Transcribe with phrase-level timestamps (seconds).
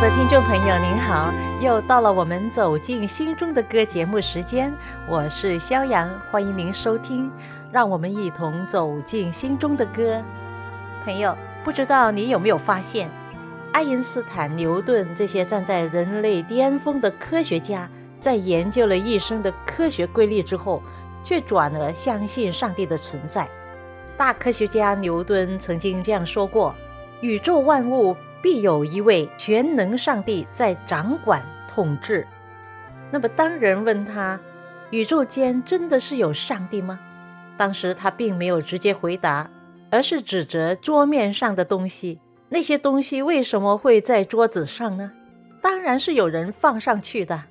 [0.00, 1.30] 的听众朋友，您好！
[1.60, 4.72] 又到了我们走进心中的歌节目时间，
[5.06, 7.30] 我是肖阳，欢迎您收听。
[7.70, 10.22] 让我们一同走进心中的歌。
[11.04, 13.10] 朋友，不知道你有没有发现，
[13.74, 17.86] 爱因斯坦、牛顿这些站在人类巅峰的科学家，
[18.18, 20.82] 在研究了一生的科学规律之后，
[21.22, 23.46] 却转而相信上帝的存在。
[24.16, 26.74] 大科学家牛顿曾经这样说过
[27.20, 32.26] ：“宇宙万物。”必有一位全能上帝在掌管统治。
[33.10, 34.40] 那么，当人问他，
[34.90, 36.98] 宇宙间真的是有上帝吗？
[37.56, 39.50] 当时他并没有直接回答，
[39.90, 42.20] 而是指着桌面上的东西。
[42.48, 45.12] 那些东西为什么会在桌子上呢？
[45.60, 47.44] 当然是有人放上去的。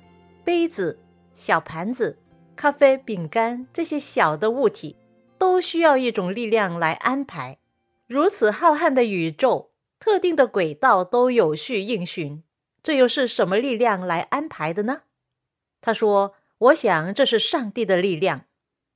[0.44, 0.98] 杯子、
[1.34, 2.18] 小盘子、
[2.56, 4.96] 咖啡、饼干这些小的物体，
[5.38, 7.58] 都需要一种力量来安排。
[8.08, 9.69] 如此浩瀚的宇宙。
[10.00, 12.42] 特定的轨道都有序运行，
[12.82, 15.02] 这又是什么力量来安排的呢？
[15.82, 18.46] 他说：“我想这是上帝的力量。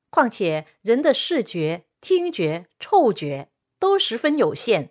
[0.08, 4.90] 况且人的视觉、听觉、触觉都十分有限，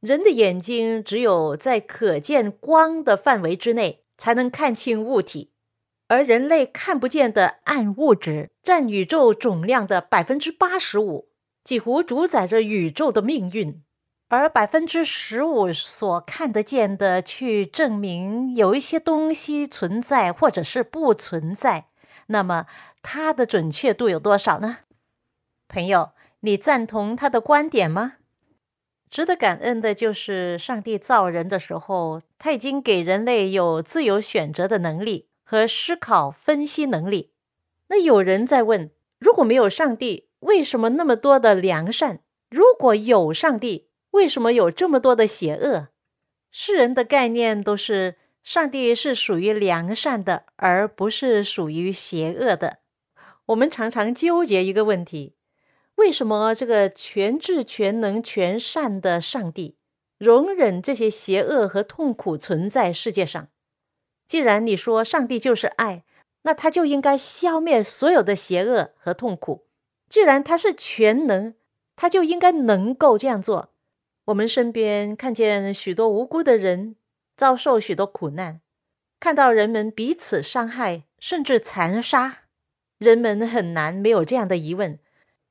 [0.00, 5.52] 人的眼睛只有在可见光的范围之内才能看清物体，
[6.06, 11.28] 而人类看不见的暗物质占宇宙总量的百分之八十五，
[11.64, 13.82] 几乎主宰着宇宙的命运。”
[14.34, 21.88] 而百分之十五所看得见的，去证明有一些东西存在或者是不存在，
[22.28, 22.64] 那么
[23.02, 24.78] 它的准确度有多少呢？
[25.68, 28.14] 朋友，你赞同他的观点吗？
[29.10, 37.34] 值得感恩的就是，上帝造人的时候，他已经给人类有自由选择的能力和思考分析能力。
[37.88, 42.20] 那有人在问：如果没有上帝，为什么那么多的良善？
[42.48, 43.90] 如果有上帝？
[44.12, 45.88] 为什么有这么多的邪恶？
[46.50, 52.78] 世人的概念都是上帝是属于良善的，而不是属于邪恶的。
[53.46, 55.34] 我们常常纠结一个问题：
[55.96, 59.76] 为什么这个全智全能全善的上帝
[60.18, 63.48] 容忍这些邪恶和痛苦存在世界上？
[64.26, 66.04] 既然你说上帝就是爱，
[66.42, 69.66] 那他就应该消灭所有的邪恶和痛苦。
[70.08, 71.54] 既然他是全能，
[71.96, 73.71] 他就应该能够这样做。
[74.26, 76.94] 我们身边看见许多无辜的人
[77.36, 78.60] 遭受许多苦难，
[79.18, 82.44] 看到人们彼此伤害甚至残杀，
[82.98, 84.98] 人们很难没有这样的疑问：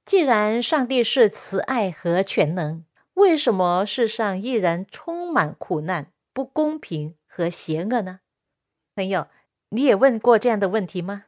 [0.06, 8.22] 既然上帝是慈爱和全能，为什么世上依然充满苦难、不公平和邪恶呢？
[8.96, 9.28] 朋友，
[9.70, 11.26] 你也问过这样的问题吗？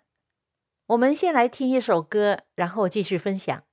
[0.87, 3.63] 我们先来听一首歌，然后继续分享。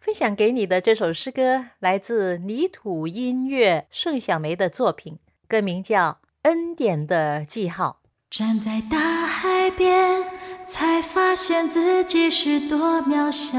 [0.00, 6.12] 分享给你的这首诗歌来自泥土音乐盛小梅的作品，歌名叫
[6.42, 7.98] 《恩典的记号》。
[8.30, 10.24] 站在大海边，
[10.66, 13.58] 才发现自己是多渺小；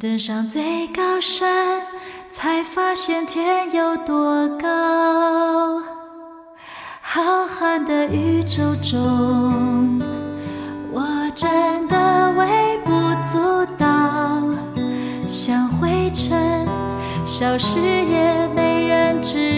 [0.00, 1.86] 登上最高山，
[2.28, 5.80] 才发现天有多高。
[7.00, 10.00] 浩瀚的宇宙中，
[10.90, 12.71] 我真的为。
[15.32, 16.68] 像灰尘
[17.24, 19.51] 消失，也没人知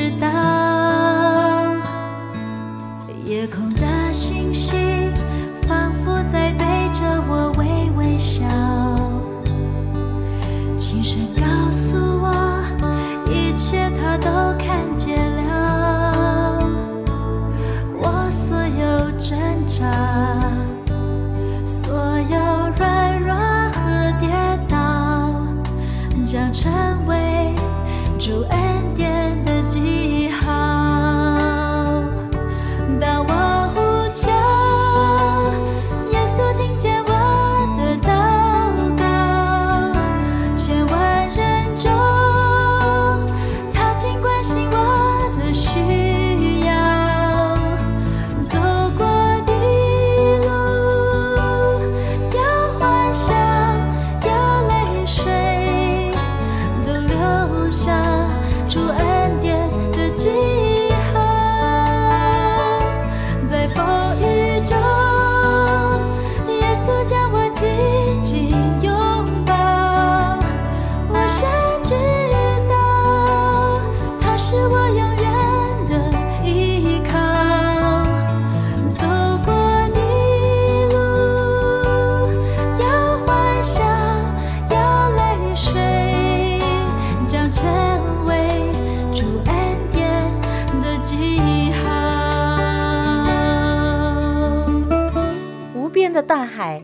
[96.27, 96.81] 大海，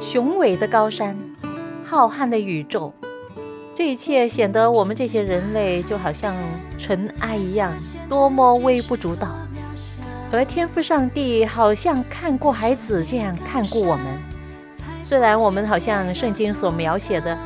[0.00, 1.14] 雄伟的高山，
[1.84, 2.90] 浩瀚的宇宙，
[3.74, 6.34] 这一切显得我们这些人类就好像
[6.78, 7.70] 尘埃一样，
[8.08, 9.28] 多么微不足道。
[10.30, 14.06] 而天父上帝好像看过孩子这样看顾我们。
[15.02, 17.36] 虽然我们好像圣经所描写的，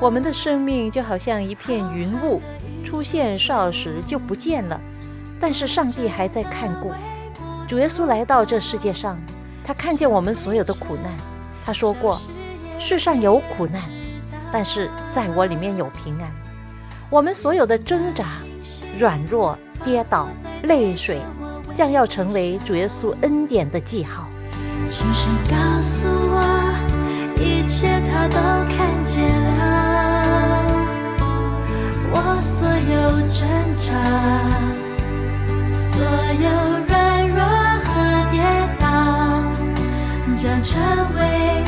[0.00, 2.40] 我们的生命就好像一片云雾，
[2.84, 4.80] 出现少时就不见了，
[5.38, 6.90] 但是上帝还在看顾。
[7.68, 9.16] 主耶稣来到这世界上。
[9.64, 11.12] 他看见我们所有的苦难，
[11.64, 12.20] 他说过
[12.78, 13.80] ：“世上有苦难，
[14.52, 16.30] 但是在我里面有平安。”
[17.08, 18.24] 我们所有的挣扎、
[18.98, 20.28] 软弱、跌倒、
[20.62, 21.20] 泪水，
[21.74, 24.26] 将要成为主耶稣恩典的记号。
[24.88, 26.42] 轻声告诉我，
[27.36, 28.34] 一切他都
[28.74, 29.60] 看见了，
[32.10, 33.92] 我所有挣扎，
[35.76, 36.02] 所
[36.40, 36.46] 有
[36.88, 37.01] 软
[40.36, 40.80] 将成
[41.14, 41.64] 为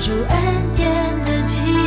[0.00, 1.81] 主恩典的记。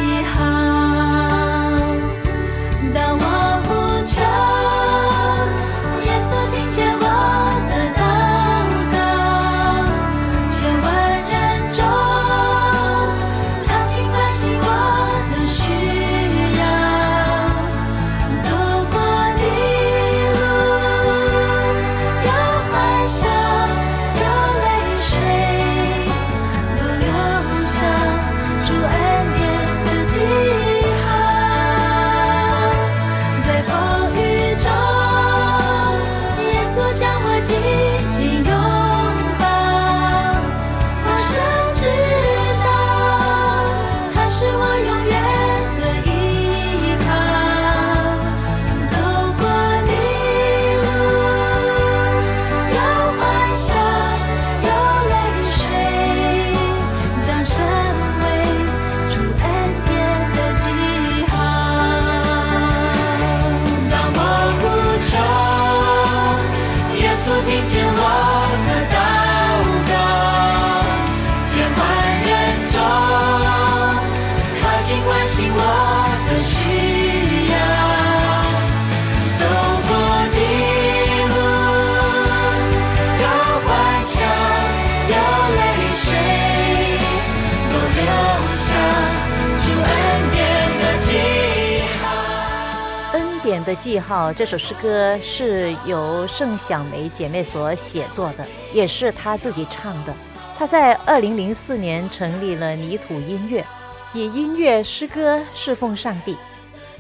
[93.66, 100.14] 的记号这首诗歌是由盛小梅姐妹所写作的，也是她自己唱的。
[100.56, 103.66] 她在二零零四年成立了泥土音乐，
[104.14, 106.38] 以音乐诗歌侍奉上帝。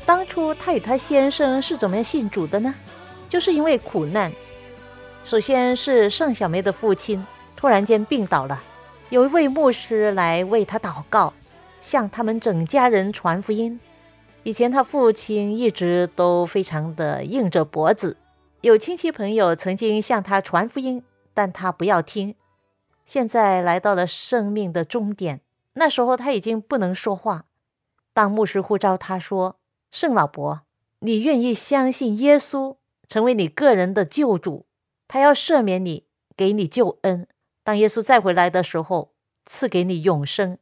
[0.07, 2.73] 当初她与她先生是怎么样信主的呢？
[3.29, 4.31] 就是因为苦难。
[5.23, 7.23] 首先是盛小梅的父亲
[7.55, 8.61] 突然间病倒了，
[9.09, 11.31] 有一位牧师来为他祷告，
[11.79, 13.79] 向他们整家人传福音。
[14.45, 18.15] 以前他父亲一直都非常的硬着脖子，
[18.61, 22.35] 有亲戚朋友曾经向他传福音，但他不要听。
[23.07, 25.41] 现在来到了生命的终点，
[25.73, 27.45] 那时候他已经不能说话。
[28.13, 29.57] 当牧师呼召他说
[29.89, 30.61] ：“圣老伯，
[30.99, 32.75] 你愿意相信耶稣
[33.07, 34.67] 成为你个人的救主，
[35.07, 36.05] 他要赦免你，
[36.37, 37.27] 给你救恩。
[37.63, 39.09] 当耶稣再回来的时候，
[39.47, 40.59] 赐给你永生。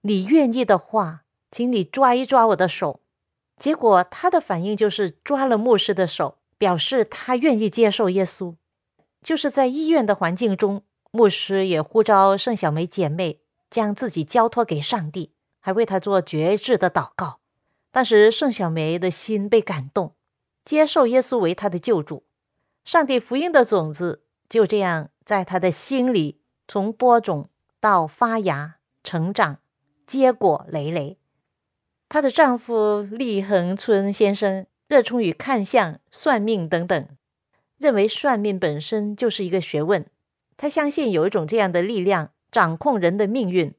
[0.00, 2.98] 你愿意的话，请你抓一抓我的手。”
[3.62, 8.56] 结果他的反应就是抓了牧师的手，表示他愿意接受耶稣。
[9.22, 13.38] 就是在医院的环境中，牧师也呼召盛小梅姐妹
[13.70, 17.38] 将自己交托给上帝，还为她做绝志的祷告。
[17.92, 20.16] 当时盛小梅的心被感动，
[20.64, 22.24] 接受耶稣为她的救主。
[22.84, 29.58] 上帝福音的种子就这样在她的心里从播种到发芽、成长、
[30.04, 31.20] 结果累累。
[32.12, 37.08] 她的丈夫厉恒春先生热衷于看相、算命等等，
[37.78, 40.04] 认为算命本身就是一个学问。
[40.58, 43.74] 他相信有一种这样的力量掌控人的命运，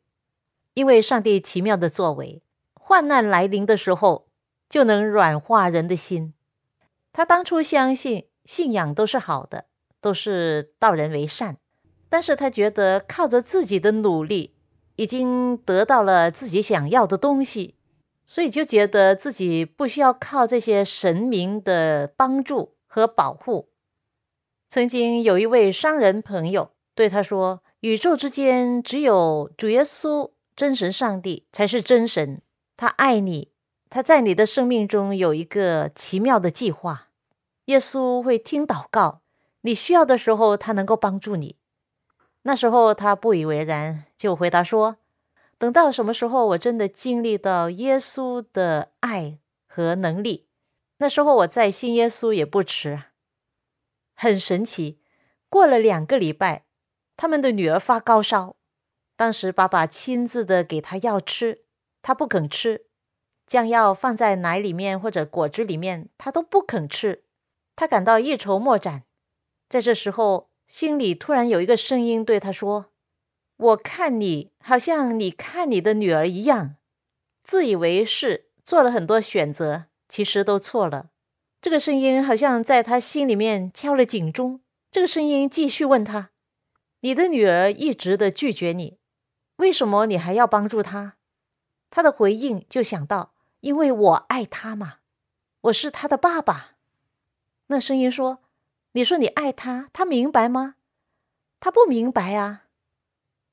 [0.74, 2.42] 因为上帝奇妙的作为，
[2.74, 4.28] 患难来临的时候
[4.68, 6.34] 就能软化人的心。
[7.12, 9.66] 他当初相信信仰都是好的，
[10.02, 11.58] 都是道人为善，
[12.10, 14.56] 但是他觉得靠着自己的努力，
[14.96, 17.76] 已经得到了自己想要的东西。
[18.26, 23.70] 所以就觉得自己不需要靠这些神明的帮助和保护。
[24.70, 32.42] 曾经有一位商人朋友对他说：“宇宙之间只有主耶稣真神上帝才是真神，
[32.76, 33.52] 他爱你，
[33.90, 37.10] 他在你的生命中有一个奇妙的计划。
[37.66, 39.22] 耶稣会听祷告，
[39.62, 41.58] 你需要的时候他能够帮助你。
[42.44, 44.98] 那时候他不以为然，就回答说
[45.64, 50.50] ：“等到什么时候我真的经历到耶稣的爱和能力，
[50.98, 53.04] 那时候我再信耶稣也不迟。”
[54.14, 55.00] 很神奇，
[55.48, 56.66] 过了两个礼拜，
[57.16, 58.58] 他们的女儿发高烧，
[59.16, 61.64] 当时爸爸亲自的给她药吃，
[62.02, 62.88] 她不肯吃，
[63.48, 67.24] 将药放在奶里面或者果汁里面，她都不肯吃，
[67.74, 69.06] 她感到一筹莫展。
[69.70, 70.50] 在这时候。
[70.66, 72.86] 心里突然有一个声音对他说
[73.64, 76.76] ：“我看你好像你看你的女儿一样，
[77.44, 81.12] 自以为是，做了很多选择，其实都错了。”
[81.62, 84.62] 这个声音好像在他心里面敲了警钟。
[84.92, 86.32] 这个声音继续问他
[87.02, 89.00] ：“你的女儿一直的拒绝你，
[89.56, 91.18] 为什么你还要帮助她？”
[91.90, 94.96] 他的回应就想到：“因为我爱她嘛，
[95.62, 96.78] 我是她的爸爸。”
[97.68, 98.40] 那声音说。
[98.96, 100.76] 你说你爱他，他明白吗？
[101.60, 102.63] 他不明白啊，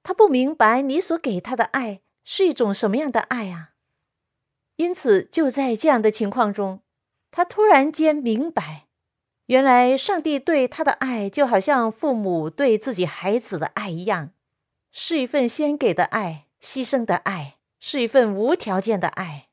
[0.03, 3.71] 他不明白你所给他的爱是一种什么样的爱啊。
[4.77, 6.81] 因此，就在这样的情况中，
[7.31, 8.87] 他突然间明白，
[9.47, 14.31] 原来上帝对他的爱就好像父母对自己孩子的爱一样，
[14.91, 19.49] 是一份先给的爱、牺牲的爱，是一份无条件的爱。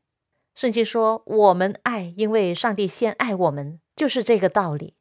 [0.56, 4.97] 圣经说：“我们爱，因为上帝先爱我们。”就是这个道理。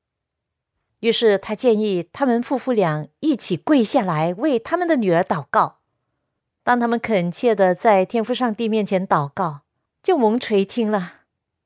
[1.00, 5.78] 于是他建议他们夫妇俩一起跪下来为他们的女儿祷告。
[6.64, 9.60] 当他们恳切的在天父上帝面前祷告，
[10.02, 11.12] 就蒙垂听了。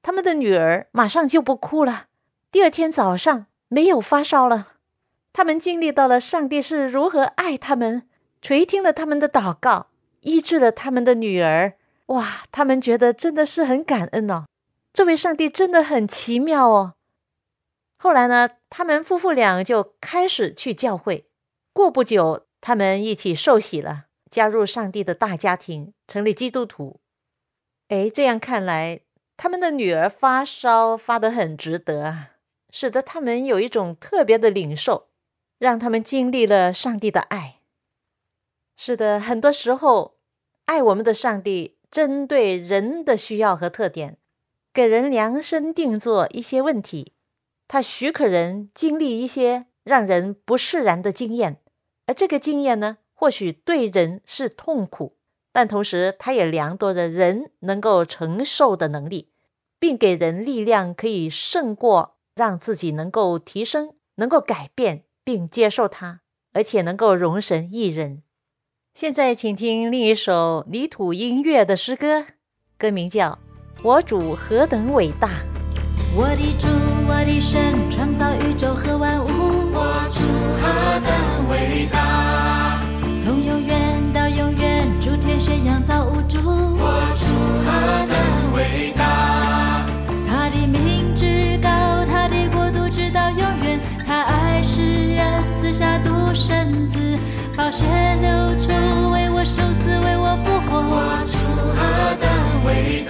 [0.03, 2.07] 他们的女儿马上就不哭了，
[2.51, 4.69] 第二天早上没有发烧了。
[5.33, 8.09] 他们经历到了上帝是如何爱他们，
[8.43, 9.87] 垂听了他们的祷告，
[10.21, 11.75] 医治了他们的女儿。
[12.07, 14.47] 哇，他们觉得真的是很感恩哦，
[14.93, 16.95] 这位上帝真的很奇妙哦。
[18.03, 21.27] 后来呢，他们夫妇俩就开始去教会。
[21.75, 26.99] 过不久，他们一起受洗了，加入上帝的大家庭，成立基督徒。
[27.89, 29.01] 哎，这样看来，
[29.37, 32.31] 他们的女儿发烧发得很值得啊，
[32.71, 35.09] 使得他们有一种特别的领受，
[35.59, 37.57] 让他们经历了上帝的爱。
[38.79, 40.17] 是的，很多时候，
[40.65, 44.17] 爱我们的上帝针对人的需要和特点，
[44.73, 47.13] 给人量身定做一些问题。
[47.73, 51.59] 他许可人经历一些让人不释然的经验，
[52.05, 55.17] 而这个经验呢，或许对人是痛苦，
[55.53, 59.31] 但同时他也量度着人能够承受的能力，
[59.79, 66.23] 并给人力量可以胜过让自己能够提升、能够改变并接受它，
[66.53, 68.25] 而且能够容神一人。
[68.95, 72.27] 现在，请听另一首泥土音乐的诗歌，
[72.77, 73.39] 歌名叫
[73.85, 75.29] 《我主何等伟大》。
[76.17, 76.67] 我的主，
[77.11, 79.27] 我的神，创造宇宙和万物。
[79.73, 80.23] 我主
[80.63, 81.11] 何等
[81.51, 82.81] 伟大！
[83.21, 86.39] 从永远到永远，诸天宣扬造物主。
[86.45, 87.27] 我主
[87.67, 88.17] 何等
[88.55, 89.85] 伟大！
[90.25, 91.69] 他的名至高，
[92.07, 93.81] 他的国度直到永远。
[94.07, 97.19] 他爱世人，赐下独生子，
[97.57, 97.85] 宝血
[98.23, 98.71] 流出，
[99.11, 100.79] 为我受死，为我复活。
[100.79, 101.37] 我主
[101.75, 102.31] 何等
[102.65, 103.10] 伟大！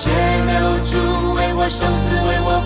[0.00, 2.59] 血流出，为我受死，为我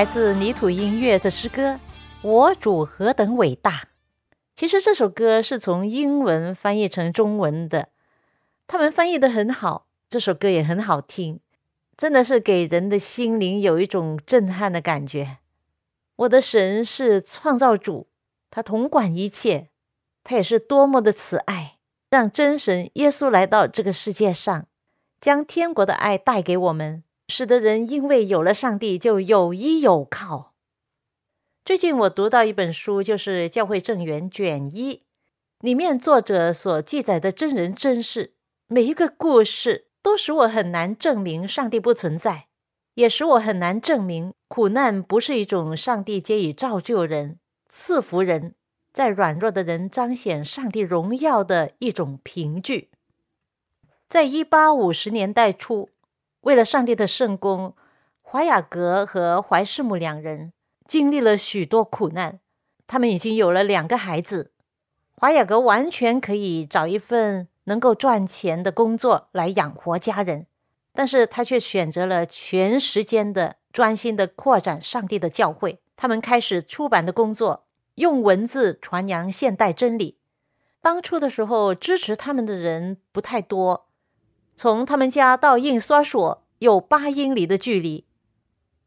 [0.00, 1.72] 来自泥土音乐的诗歌
[2.22, 3.70] 《我主何等伟大》。
[4.54, 7.90] 其实这首歌是从英文翻译成中文的，
[8.66, 11.40] 他们翻译的很好，这首歌也很好听，
[11.98, 15.36] 真的是给人的心灵有一种震撼的感觉。
[16.16, 18.08] 我的神是创造主，
[18.50, 19.68] 他统管一切，
[20.24, 21.76] 他也是多么的慈爱，
[22.08, 24.66] 让真神耶稣来到这个世界上，
[25.20, 30.52] 将天国的爱带给我们，使得人因为有了上帝就有依有靠。
[31.64, 35.04] 最近我读到一本书，就是《教会正源》卷一，
[35.60, 38.34] 里面作者所记载的真人真事，
[38.66, 42.48] 每一个故事都使我很难证明上帝不存在，
[42.94, 48.54] 也使我很难证明苦难不是一种上帝皆以造就人、赐福人。
[48.92, 52.90] 在软弱的人彰显上帝荣耀的一种凭据。
[54.08, 55.90] 在一八五十年代初，
[56.42, 57.74] 为了上帝的圣功，
[58.22, 60.52] 华雅格和怀世母两人
[60.86, 62.40] 经历了许多苦难。
[62.86, 64.52] 他们已经有了两个孩子，
[65.12, 70.46] 华雅格完全可以找一份能够赚钱的工作来养活家人，
[70.92, 75.80] 但是他却选择了全时间的专心的扩展上帝的教会。
[75.94, 77.66] 他们开始出版的工作。
[77.96, 80.16] 用文字传扬现代真理。
[80.80, 83.89] 当初的时候，支持他们的人不太多。
[84.62, 88.04] 从他们家到印刷所有八英里的距离。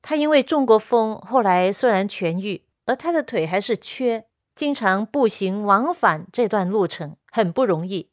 [0.04, 8.10] 他因为中过风，后来虽然痊愈，而他的腿还是缺，经常步行往返这段路程，很不容易。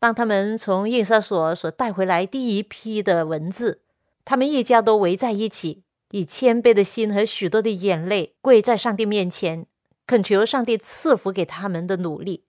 [0.00, 3.82] 当他们从印刷所所带回来第一批的文字，
[4.24, 5.82] 他们一家都围在一起，
[6.12, 9.66] 以谦卑的心和许多的眼泪跪在上帝面前。
[10.06, 12.44] 恳求上帝赐福给他们的努力，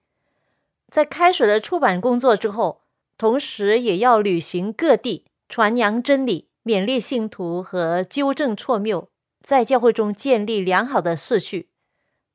[0.90, 2.83] 在开始了出版工作之后，
[3.18, 9.10] 同时也要旅行各地，传扬真理，勉励信徒和纠正错谬，
[9.42, 11.70] 在教会中建立良好的秩序。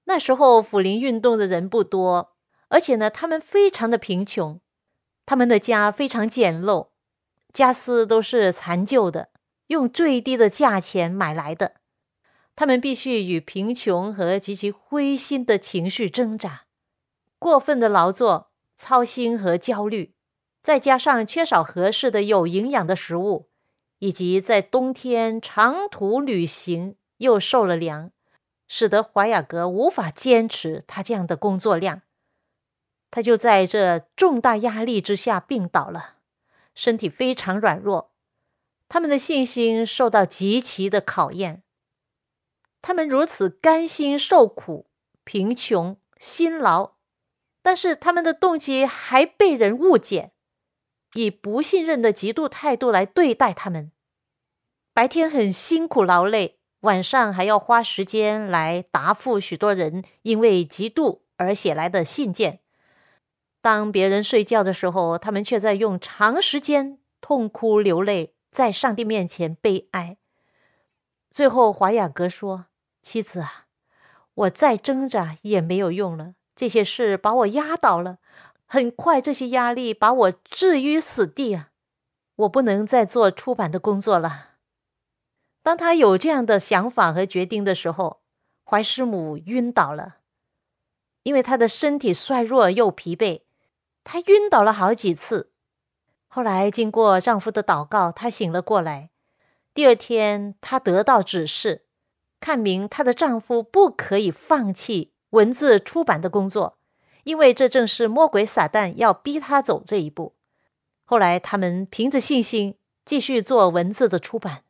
[0.05, 2.37] 那时候辅林运动的人不多，
[2.69, 4.61] 而且呢，他们非常的贫穷，
[5.27, 6.89] 他们的家非常简陋，
[7.53, 9.29] 家私都是残旧的，
[9.67, 11.75] 用最低的价钱买来的。
[12.57, 16.65] 他们必须与贫穷和极其灰心的情绪挣扎，
[17.39, 20.15] 过分的劳作、操心和焦虑，
[20.69, 23.49] 再加上缺少合适的有营养的食物，
[24.01, 28.11] 以及在冬天长途旅行又受了凉，
[28.67, 32.03] 使得怀雅格无法坚持他这样的工作量。
[33.11, 36.17] 他就在这重大压力之下病倒了，
[36.75, 38.13] 身体非常软弱，
[38.91, 41.63] 他们的信心受到极其的考验。
[42.83, 44.91] 他们如此甘心受苦、
[45.25, 46.97] 贫穷、辛劳，
[47.63, 50.33] 但是他们的动机还被人误解，
[51.15, 53.93] 以不信任的极度态度来对待他们。
[54.93, 62.61] 白天很辛苦劳累，晚上还要花时间来答复许多人因为嫉妒而写来的信件。
[63.61, 70.17] 当别人睡觉的时候，他们却在用长时间痛哭流泪，在上帝面前悲哀。
[71.31, 72.67] 最后，华雅格说。
[73.01, 73.67] 妻子啊，
[74.35, 76.35] 我再挣扎也没有用了。
[76.55, 78.19] 这些事把我压倒了，
[78.71, 81.71] 很快这些压力把我置于死地啊！
[82.37, 84.51] 我不能再做出版的工作了。
[85.63, 88.21] 当他有这样的想法和决定的时候，
[88.63, 90.17] 怀师母晕倒了，
[91.23, 93.41] 因为她的身体衰弱又疲惫，
[94.05, 95.51] 她晕倒了好几次。
[96.27, 99.11] 后来经过丈夫的祷告，她醒了过来。
[99.73, 101.87] 第二天，她得到指示。
[102.39, 106.78] 看明她的丈夫不可以放弃文字出版的工作，
[107.29, 110.35] 因为这正是魔鬼撒旦要逼他走这一步。
[111.05, 114.65] 后来他们凭着信心继续做文字的出版，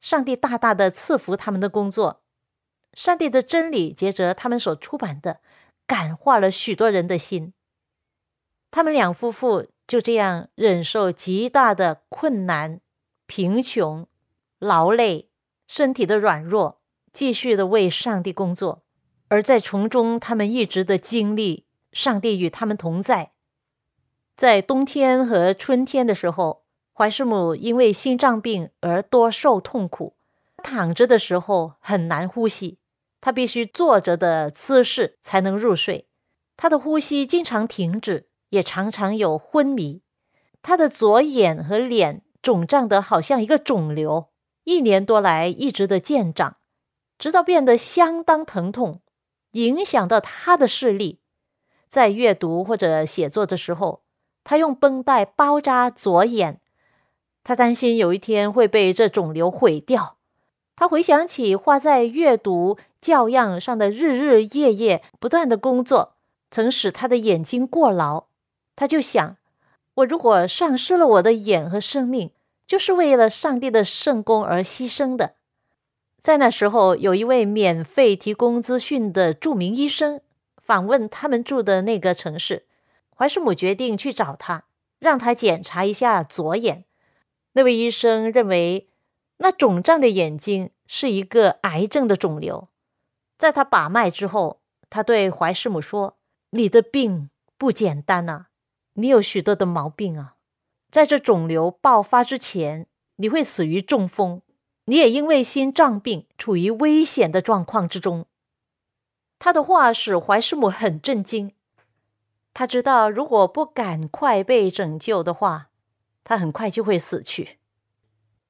[0.00, 2.22] 上帝大大的赐福他们的工作。
[2.92, 5.40] 上帝的真理接着他们所出版的，
[5.84, 7.52] 感化了许多人的心。
[8.70, 12.80] 他们两夫妇就这样忍受极大的困难、
[13.26, 14.06] 贫穷、
[14.60, 15.28] 劳累、
[15.66, 16.80] 身体的软弱。
[17.12, 18.84] 继续的为上帝工作，
[19.26, 21.65] 而在从中，他们一直的经历
[21.96, 23.32] 上帝与他们同在。
[24.36, 30.14] 在冬天和春天的时候，怀师母因为心脏病而多受痛苦，
[30.62, 32.78] 躺着的时候很难呼吸，
[33.18, 36.06] 她必须坐着的姿势才能入睡。
[36.54, 40.02] 她的呼吸经常停止，也常常有昏迷。
[40.60, 44.28] 她的左眼和脸肿胀得好像一个肿瘤，
[44.64, 46.58] 一年多来一直的见长。
[47.18, 49.00] 直到变得相当疼痛，
[49.52, 51.20] 影响到他的视力。
[51.88, 54.02] 在阅读或者写作的时候，
[54.44, 56.60] 他用绷带包扎左眼。
[57.42, 60.16] 他担心有一天会被这肿瘤毁掉。
[60.74, 66.14] 他回想起花在阅读教养上的日日夜夜不断的工作，
[66.50, 68.24] 曾使他的眼睛过劳。
[68.74, 69.36] 他就想：
[69.94, 72.30] 我如果丧失了我的眼和生命，
[72.66, 75.36] 就是为了上帝的圣功而牺牲的。
[76.20, 80.20] 在那时候，有一位免费提供资讯的著名医生
[80.66, 82.66] 访问他们住的那个城市。
[83.16, 84.64] 怀师母决定去找他，
[84.98, 86.84] 让他检查一下左眼。
[87.52, 88.88] 那位医生认为，
[89.36, 92.68] 那肿胀的眼睛是一个癌症的肿瘤。
[93.38, 96.18] 在他把脉之后，他对怀师母说
[96.50, 98.46] ：“你的病不简单呐，
[98.94, 100.34] 你有许多的毛病啊。
[100.90, 104.42] 在这肿瘤爆发之前，你会死于中风，
[104.86, 108.26] 你也因为心脏病处于危险的状况之中。”
[109.38, 111.52] 他的话使怀师母很震惊。
[112.54, 115.68] 他知道，如果不赶快被拯救的话，
[116.24, 117.58] 他很快就会死去。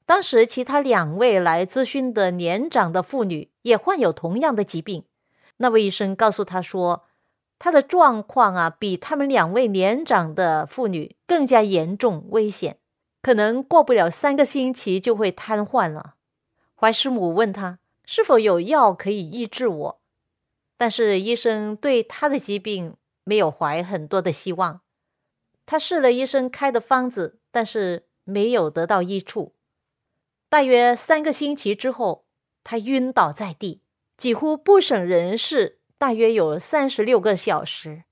[0.05, 5.05] 当时，其他两位来咨询的年长的妇女也患有同样的疾病。
[5.57, 7.05] 那位医生告诉他说，
[7.59, 12.79] 他的状况啊，比他们两位年长的妇女更加严重危险，
[13.20, 16.14] 可能过不了三个星期就会瘫痪了。
[16.79, 20.01] 怀师母问他是否有药可以医治我，
[20.77, 24.83] 但是医生对他的疾病没有怀很多的希望。
[25.65, 29.55] 他试了医生开的方子，但是没有得到益处。
[30.49, 32.27] 大约三个星期之后，
[32.62, 33.83] 他晕倒在地，
[34.17, 38.05] 几乎不省人事，大约有三十六个小时。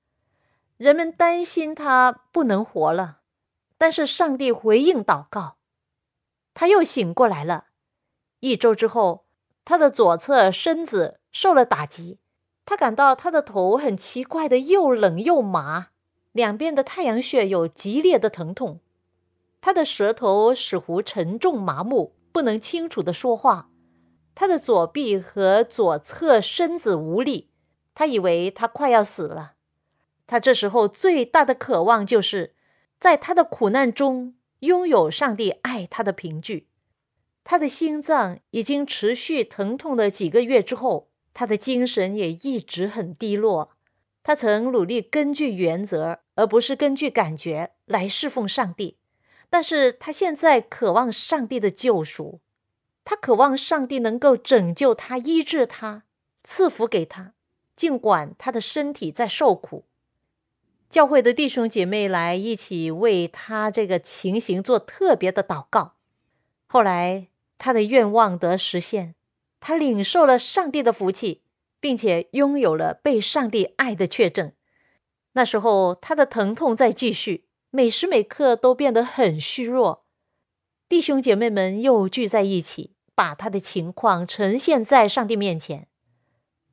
[0.76, 3.20] 人们担心他不能活了，
[3.78, 5.58] 但是上帝回应祷告，
[6.52, 7.66] 他又醒过来了。
[8.40, 9.26] 一周之后，
[9.64, 12.18] 他的左侧身子受了打击，
[12.66, 15.88] 他感到他的头很奇怪的又冷又麻，
[16.32, 18.80] 两边的太阳穴有激烈的疼痛，
[19.60, 22.14] 他的舌头似乎沉重麻木。
[22.34, 23.70] 不能清楚的说话，
[24.34, 27.50] 他的左臂和左侧身子无力，
[27.94, 29.52] 他以为他快要死了。
[30.26, 32.56] 他这时候最大的渴望就是
[32.98, 36.66] 在他的苦难中拥有上帝爱他的凭据。
[37.44, 43.72] 他的心脏已经持续疼痛了几个月之后，他的精神也一直很低落。
[44.22, 48.96] 他曾努力根据原则而不是根据感觉来侍奉上帝。
[49.50, 52.40] 但是他现在渴望上帝的救赎，
[53.04, 56.04] 他渴望上帝能够拯救他、医治他、
[56.42, 57.34] 赐福给他，
[57.76, 59.84] 尽管他的身体在受苦。
[60.90, 65.94] 教会的弟兄姐妹来一起为他这个情形做特别的祷告。
[66.66, 69.14] 后来他的愿望得实现，
[69.66, 71.40] 他领受了上帝的福气，
[71.80, 74.52] 并且拥有了被上帝爱的确证。
[75.32, 77.46] 那时候他的疼痛在继续。
[77.70, 80.04] 每时每刻都变得很虚弱，
[80.86, 85.88] 弟兄姐妹们又聚在一起，把他的情况呈现在上帝面前。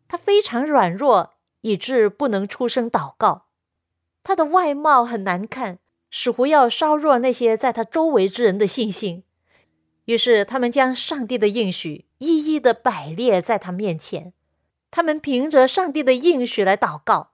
[0.10, 3.48] 他非常软弱，以致不能出声祷告。
[4.22, 5.80] 他的外貌很难看，
[6.12, 9.24] 似乎要烧弱那些在他周围之人的信心。
[10.12, 14.34] 于是他们将上帝的应许一一的摆列在他面前，
[14.92, 17.32] 他们凭着上帝的应许来祷告。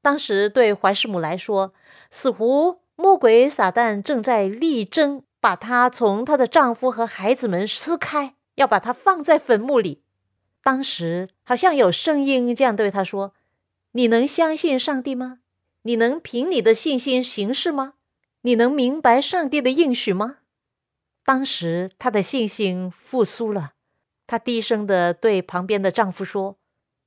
[0.00, 1.74] 当时对怀师母来说，
[2.10, 10.02] 似乎魔鬼撒旦正在力争把她从她的丈夫和孩子们撕开，要把她放在坟墓里。
[10.62, 13.34] 当时好像有声音这样对她说
[13.92, 15.40] ：“你能相信上帝吗？
[15.82, 17.94] 你能凭你的信心行事吗？
[18.40, 20.38] 你能明白上帝的应许吗？”
[21.24, 23.72] 当时她的信心复苏了，
[24.26, 26.58] 她低声的对旁边的丈夫说：“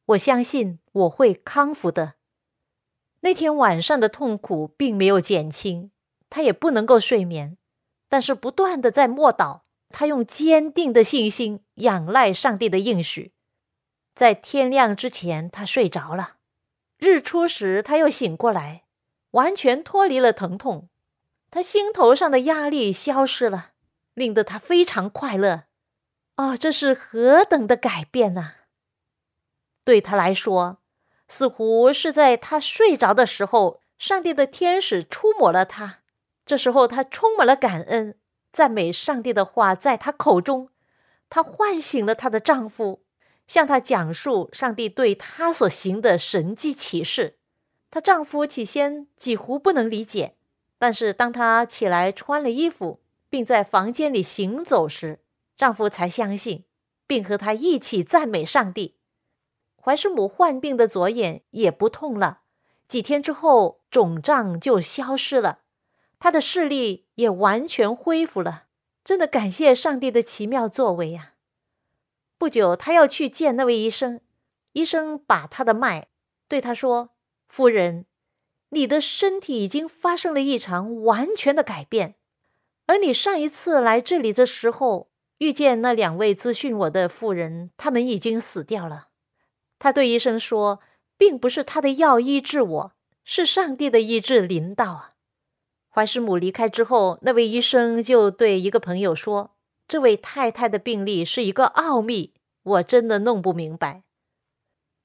[0.08, 2.16] 我相信我会康复的。”
[3.22, 5.92] 那天晚上的痛苦并没有减轻，
[6.30, 7.58] 她也不能够睡眠，
[8.10, 9.62] 但是不断的在默祷。
[9.90, 13.32] 他用坚定的信心仰赖上帝的应许，
[14.14, 16.36] 在天亮之前，他睡着了。
[16.98, 18.84] 日出时，他又醒过来，
[19.32, 20.90] 完全脱离了疼痛。
[21.50, 23.72] 他心头上的压力消失了，
[24.18, 25.66] 令得他非常快乐。
[26.38, 28.54] 哦，这是何等的改变呐！
[29.86, 30.80] 对他来说。
[31.28, 36.00] 似乎是在他睡着的时候，上帝的天使触摸了他。
[36.48, 38.18] 这时候，他充满了感恩、
[38.52, 40.70] 赞美上帝的话在他口中。
[41.30, 43.04] 她唤醒了她的丈夫，
[43.46, 47.38] 向他讲述上帝对她所行的神迹启示。
[47.92, 50.38] 她丈夫起先几乎不能理解，
[50.80, 55.24] 但是当她起来穿了衣服，并在房间里行走时，
[55.56, 56.66] 丈夫才相信，
[57.06, 58.98] 并和她一起赞美上帝。
[59.76, 62.42] 怀师母患病的左眼也不痛了，
[62.88, 65.62] 几天之后肿胀就消失了，
[66.20, 68.66] 她的视力也完全恢复了。
[69.04, 71.36] 真的感谢上帝的奇妙作为呀！
[72.38, 74.20] 不久，她要去见那位医生，
[74.74, 76.08] 医生把她的脉，
[76.50, 77.12] 对她说
[77.48, 78.06] ：“夫人，
[78.70, 82.16] 你的身体已经发生了一场，完全的改变。
[82.88, 89.10] 而你上一次来这里的时候，遇见那两位咨询我的妇人，他们已经死掉了。”
[89.78, 90.80] 他对医生说
[91.18, 92.92] ：“并不是他的药医治我，
[93.24, 95.14] 是上帝的医治临到啊。
[95.90, 99.56] 怀师母离开之后，那位医生就对一个朋友说
[99.88, 104.04] ：“这位太太的病例是一个奥秘，我真的弄不明白。”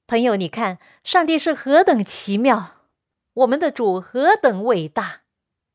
[0.07, 2.75] 朋友，你看，上帝是何等奇妙，
[3.33, 5.22] 我们的主何等伟大，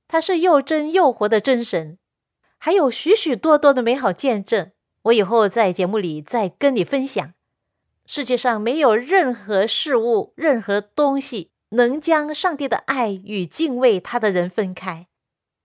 [0.08, 1.98] 他是又真又活的真神，
[2.56, 4.72] 还有许许多多的美好见证。
[5.02, 7.32] 我以后在节目里再跟你分享。
[8.06, 15.06] 世界上没有任何事物、任何东西能将上帝的爱与敬畏他的人分开。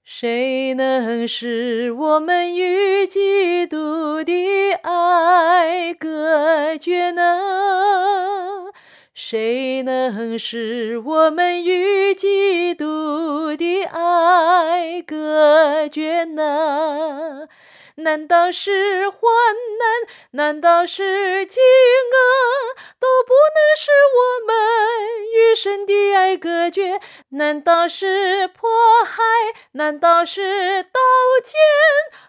[0.04, 8.73] 谁能使我们与基督的爱隔绝呢？
[9.14, 17.48] 谁能使我们与基督的爱隔绝呢？
[17.98, 19.20] 难道是患
[19.78, 20.08] 难？
[20.32, 22.76] 难道是饥饿？
[23.00, 24.56] 都不能使我们
[25.32, 27.00] 与神的爱隔绝？
[27.30, 28.70] 难道是迫
[29.06, 29.22] 害？
[29.74, 31.00] 难道是刀
[31.44, 31.54] 剑？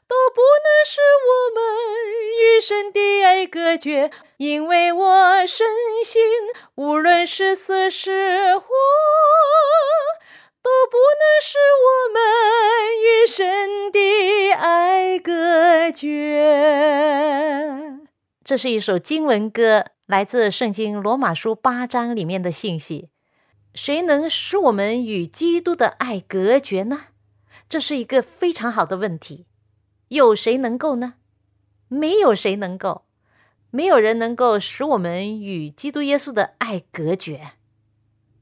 [0.07, 1.65] 都不能使我们
[2.39, 4.11] 与神的爱隔绝？
[4.37, 5.67] 因为我深
[6.05, 6.23] 信，
[6.75, 8.67] 无论是死是活。
[10.65, 12.23] 都不能使我们
[12.99, 16.41] 与神的爱隔绝。
[18.43, 23.11] 这是一首经文歌，来自圣经罗马书八章里面的信息。
[23.75, 27.09] 谁能使我们与基督的爱隔绝呢？
[27.69, 29.45] 这是一个非常好的问题。
[30.09, 31.17] 有谁能够呢？
[31.89, 33.05] 没有谁能够，
[33.71, 37.51] 没有人能够使我们与基督耶稣的爱隔绝。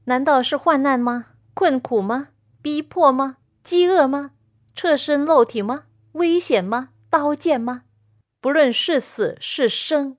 [0.05, 1.25] 难道是患难吗？
[1.53, 2.29] 困苦吗？
[2.61, 3.37] 逼迫吗？
[3.63, 4.31] 饥饿吗？
[4.75, 5.85] 侧身肉体吗？
[6.13, 6.89] 危险吗？
[7.09, 7.83] 刀剑吗？
[8.41, 10.17] 不论是死是生，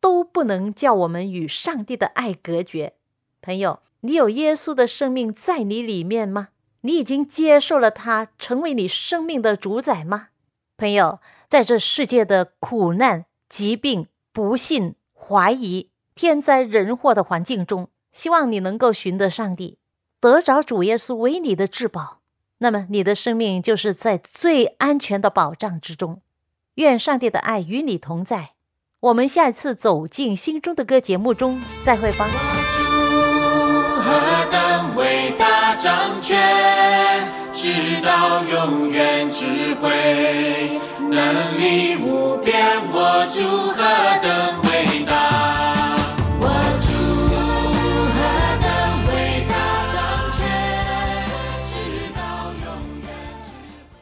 [0.00, 2.94] 都不能叫我们与上帝的爱隔绝。
[3.40, 6.48] 朋友，你有耶稣的生命在你里面吗？
[6.82, 10.28] 你已经接受了他，成为你生命的主宰吗？
[10.76, 19.78] 朋友，在这世界的苦难、疾病、不幸、怀疑、天灾人祸的环境中，希望你能够寻得上帝。
[20.24, 22.20] 得着主耶稣为你的至宝，
[22.56, 26.22] 那么你的生命就是在最安全的保障之中。
[26.76, 28.52] 愿上帝的爱与你同在。
[29.00, 32.26] 我们下一次走进心中的歌节目中再会吧。
[32.74, 32.82] 主
[34.00, 42.80] 何等伟大掌权，直到永远智慧，能力无边。
[42.90, 43.82] 我主何